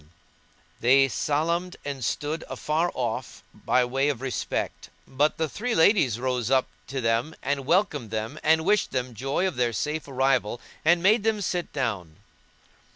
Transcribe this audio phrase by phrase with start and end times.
[0.01, 0.07] [FN#168]
[0.79, 6.49] They salam'd and stood afar off by way of respect; but the three ladies rose
[6.49, 11.03] up to them and welcomed them and wished them joy of their safe arrival and
[11.03, 12.15] made them sit down.